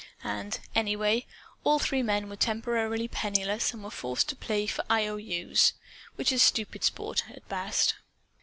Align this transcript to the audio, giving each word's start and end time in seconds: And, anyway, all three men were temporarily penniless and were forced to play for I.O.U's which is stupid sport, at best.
And, 0.23 0.59
anyway, 0.73 1.27
all 1.63 1.77
three 1.77 2.01
men 2.01 2.27
were 2.27 2.35
temporarily 2.35 3.07
penniless 3.07 3.71
and 3.71 3.83
were 3.83 3.91
forced 3.91 4.27
to 4.29 4.35
play 4.35 4.65
for 4.65 4.83
I.O.U's 4.89 5.73
which 6.15 6.31
is 6.31 6.41
stupid 6.41 6.83
sport, 6.83 7.25
at 7.29 7.47
best. 7.47 7.93